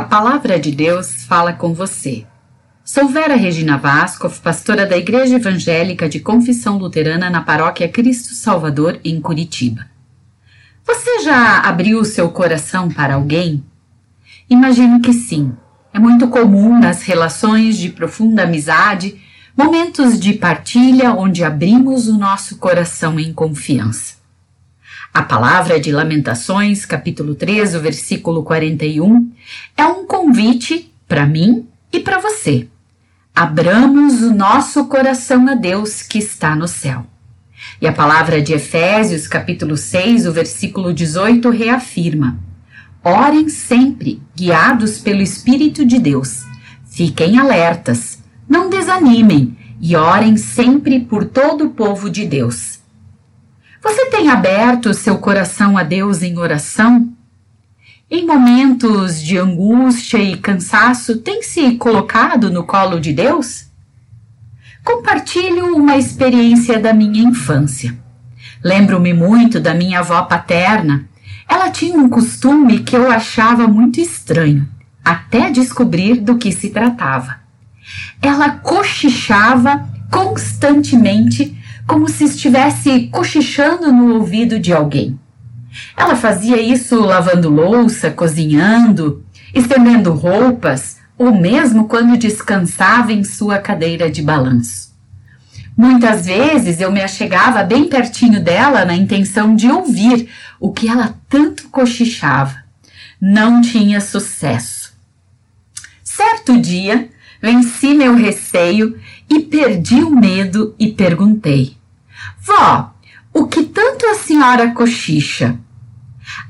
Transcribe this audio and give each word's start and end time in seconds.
palavra 0.00 0.58
de 0.58 0.70
Deus 0.70 1.24
fala 1.24 1.52
com 1.52 1.74
você. 1.74 2.24
Sou 2.82 3.08
Vera 3.08 3.36
Regina 3.36 3.76
Vasco, 3.76 4.30
pastora 4.42 4.86
da 4.86 4.96
Igreja 4.96 5.36
Evangélica 5.36 6.08
de 6.08 6.18
Confissão 6.18 6.78
Luterana 6.78 7.28
na 7.28 7.42
Paróquia 7.42 7.86
Cristo 7.86 8.32
Salvador, 8.32 8.98
em 9.04 9.20
Curitiba. 9.20 9.84
Você 10.82 11.20
já 11.20 11.58
abriu 11.60 12.00
o 12.00 12.06
seu 12.06 12.30
coração 12.30 12.88
para 12.88 13.16
alguém? 13.16 13.62
Imagino 14.48 14.98
que 15.02 15.12
sim. 15.12 15.52
É 15.92 15.98
muito 15.98 16.26
comum 16.28 16.78
nas 16.78 17.02
relações 17.02 17.76
de 17.76 17.90
profunda 17.90 18.44
amizade 18.44 19.20
momentos 19.54 20.18
de 20.18 20.32
partilha 20.32 21.12
onde 21.12 21.44
abrimos 21.44 22.08
o 22.08 22.16
nosso 22.16 22.56
coração 22.56 23.20
em 23.20 23.30
confiança. 23.30 24.21
A 25.14 25.22
palavra 25.22 25.78
de 25.78 25.92
Lamentações, 25.92 26.86
capítulo 26.86 27.34
3, 27.34 27.74
o 27.74 27.80
versículo 27.80 28.42
41, 28.42 29.30
é 29.76 29.84
um 29.84 30.06
convite 30.06 30.90
para 31.06 31.26
mim 31.26 31.68
e 31.92 32.00
para 32.00 32.18
você. 32.18 32.66
Abramos 33.34 34.22
o 34.22 34.32
nosso 34.32 34.86
coração 34.86 35.46
a 35.48 35.54
Deus 35.54 36.00
que 36.00 36.16
está 36.16 36.56
no 36.56 36.66
céu. 36.66 37.04
E 37.78 37.86
a 37.86 37.92
palavra 37.92 38.40
de 38.40 38.54
Efésios, 38.54 39.28
capítulo 39.28 39.76
6, 39.76 40.26
o 40.26 40.32
versículo 40.32 40.94
18, 40.94 41.50
reafirma: 41.50 42.38
Orem 43.04 43.50
sempre, 43.50 44.22
guiados 44.34 44.98
pelo 44.98 45.20
Espírito 45.20 45.84
de 45.84 45.98
Deus. 45.98 46.42
Fiquem 46.86 47.38
alertas, 47.38 48.18
não 48.48 48.70
desanimem 48.70 49.58
e 49.78 49.94
orem 49.94 50.38
sempre 50.38 51.00
por 51.00 51.26
todo 51.26 51.66
o 51.66 51.70
povo 51.70 52.08
de 52.08 52.24
Deus. 52.24 52.81
Você 53.82 54.06
tem 54.06 54.28
aberto 54.28 54.94
seu 54.94 55.18
coração 55.18 55.76
a 55.76 55.82
Deus 55.82 56.22
em 56.22 56.38
oração? 56.38 57.12
Em 58.08 58.24
momentos 58.24 59.20
de 59.20 59.36
angústia 59.36 60.18
e 60.18 60.36
cansaço, 60.36 61.18
tem 61.18 61.42
se 61.42 61.74
colocado 61.76 62.48
no 62.48 62.62
colo 62.62 63.00
de 63.00 63.12
Deus? 63.12 63.66
Compartilho 64.84 65.74
uma 65.74 65.96
experiência 65.96 66.78
da 66.78 66.92
minha 66.92 67.24
infância. 67.24 67.98
Lembro-me 68.62 69.12
muito 69.12 69.58
da 69.58 69.74
minha 69.74 69.98
avó 69.98 70.22
paterna. 70.22 71.08
Ela 71.48 71.68
tinha 71.68 71.98
um 71.98 72.08
costume 72.08 72.84
que 72.84 72.96
eu 72.96 73.10
achava 73.10 73.66
muito 73.66 74.00
estranho, 74.00 74.68
até 75.04 75.50
descobrir 75.50 76.20
do 76.20 76.38
que 76.38 76.52
se 76.52 76.70
tratava. 76.70 77.40
Ela 78.20 78.50
cochichava 78.50 79.88
constantemente 80.08 81.60
como 81.86 82.08
se 82.08 82.24
estivesse 82.24 83.08
cochichando 83.08 83.92
no 83.92 84.14
ouvido 84.14 84.58
de 84.58 84.72
alguém. 84.72 85.18
Ela 85.96 86.16
fazia 86.16 86.60
isso 86.60 87.00
lavando 87.00 87.48
louça, 87.48 88.10
cozinhando, 88.10 89.24
estendendo 89.54 90.12
roupas 90.12 90.98
ou 91.18 91.34
mesmo 91.34 91.86
quando 91.86 92.18
descansava 92.18 93.12
em 93.12 93.24
sua 93.24 93.58
cadeira 93.58 94.10
de 94.10 94.22
balanço. 94.22 94.92
Muitas 95.76 96.26
vezes 96.26 96.80
eu 96.80 96.92
me 96.92 97.00
achegava 97.00 97.62
bem 97.62 97.88
pertinho 97.88 98.42
dela 98.42 98.84
na 98.84 98.94
intenção 98.94 99.54
de 99.54 99.70
ouvir 99.70 100.28
o 100.60 100.72
que 100.72 100.88
ela 100.88 101.14
tanto 101.28 101.68
cochichava. 101.68 102.62
Não 103.20 103.62
tinha 103.62 104.00
sucesso. 104.00 104.92
Certo 106.02 106.60
dia, 106.60 107.08
venci 107.42 107.92
meu 107.92 108.14
receio 108.14 108.96
e 109.28 109.40
perdi 109.40 110.04
o 110.04 110.10
medo 110.10 110.76
e 110.78 110.92
perguntei: 110.92 111.76
Vó, 112.40 112.94
o 113.34 113.48
que 113.48 113.64
tanto 113.64 114.06
a 114.06 114.14
senhora 114.14 114.70
cochicha? 114.70 115.58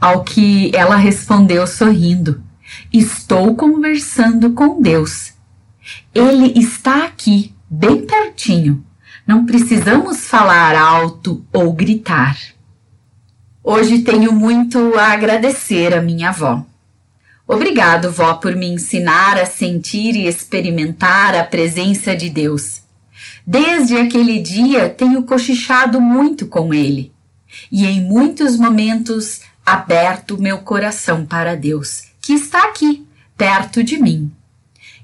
Ao 0.00 0.24
que 0.24 0.72
ela 0.74 0.96
respondeu 0.96 1.64
sorrindo: 1.66 2.42
Estou 2.92 3.54
conversando 3.54 4.50
com 4.50 4.82
Deus. 4.82 5.32
Ele 6.12 6.58
está 6.58 7.04
aqui, 7.04 7.54
bem 7.70 8.04
pertinho. 8.04 8.84
Não 9.26 9.46
precisamos 9.46 10.26
falar 10.26 10.74
alto 10.74 11.46
ou 11.52 11.72
gritar. 11.72 12.36
Hoje 13.62 14.00
tenho 14.00 14.32
muito 14.32 14.98
a 14.98 15.12
agradecer 15.12 15.94
a 15.94 16.02
minha 16.02 16.30
avó. 16.30 16.64
Obrigado, 17.52 18.12
vó, 18.12 18.34
por 18.34 18.54
me 18.54 18.68
ensinar 18.68 19.36
a 19.36 19.44
sentir 19.44 20.14
e 20.14 20.28
experimentar 20.28 21.34
a 21.34 21.42
presença 21.42 22.14
de 22.14 22.30
Deus. 22.30 22.80
Desde 23.44 23.96
aquele 23.96 24.38
dia 24.38 24.88
tenho 24.88 25.24
cochichado 25.24 26.00
muito 26.00 26.46
com 26.46 26.72
ele 26.72 27.12
e 27.72 27.84
em 27.86 28.02
muitos 28.02 28.56
momentos 28.56 29.40
aberto 29.66 30.40
meu 30.40 30.58
coração 30.58 31.26
para 31.26 31.56
Deus, 31.56 32.04
que 32.20 32.34
está 32.34 32.68
aqui, 32.68 33.04
perto 33.36 33.82
de 33.82 33.98
mim. 33.98 34.30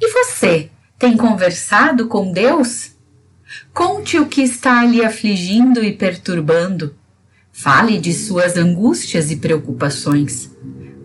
E 0.00 0.10
você, 0.10 0.70
tem 0.98 1.18
conversado 1.18 2.08
com 2.08 2.32
Deus? 2.32 2.92
Conte 3.74 4.18
o 4.18 4.24
que 4.24 4.40
está 4.40 4.82
lhe 4.86 5.04
afligindo 5.04 5.84
e 5.84 5.92
perturbando. 5.92 6.96
Fale 7.52 7.98
de 7.98 8.14
suas 8.14 8.56
angústias 8.56 9.30
e 9.30 9.36
preocupações. 9.36 10.50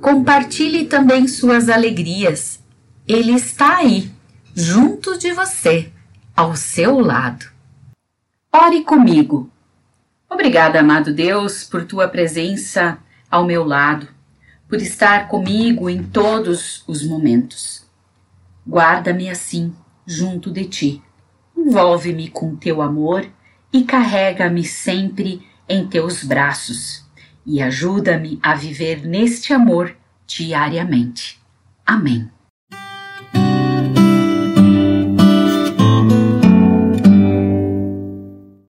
Compartilhe 0.06 0.86
também 0.86 1.28
suas 1.28 1.68
alegrias. 1.68 2.64
Ele 3.08 3.32
está 3.32 3.78
aí, 3.78 4.12
junto 4.54 5.18
de 5.18 5.32
você, 5.32 5.92
ao 6.36 6.56
seu 6.56 7.00
lado. 7.00 7.48
Ore 8.54 8.84
comigo. 8.84 9.50
Obrigada, 10.30 10.80
amado 10.80 11.12
Deus, 11.12 11.64
por 11.64 11.86
tua 11.86 12.08
presença 12.08 13.00
ao 13.32 13.46
meu 13.46 13.64
lado, 13.64 14.08
por 14.70 14.80
estar 14.80 15.28
comigo 15.28 15.90
em 15.90 16.04
todos 16.04 16.84
os 16.86 17.04
momentos. 17.04 17.84
Guarda-me 18.64 19.28
assim, 19.28 19.74
junto 20.06 20.52
de 20.52 20.66
ti. 20.66 21.04
Envolve-me 21.58 22.30
com 22.30 22.56
teu 22.56 22.80
amor 22.80 23.28
e 23.74 23.84
carrega-me 23.84 24.64
sempre 24.64 25.44
em 25.68 25.88
teus 25.88 26.24
braços 26.24 27.05
e 27.46 27.62
ajuda-me 27.62 28.40
a 28.42 28.56
viver 28.56 29.06
neste 29.06 29.54
amor 29.54 29.96
diariamente. 30.28 31.40
Amém. 31.86 32.30